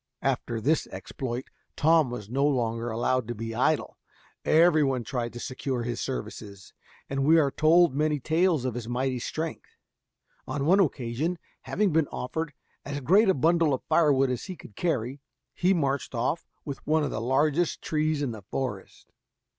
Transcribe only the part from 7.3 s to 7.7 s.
are